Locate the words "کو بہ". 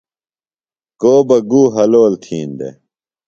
1.01-1.37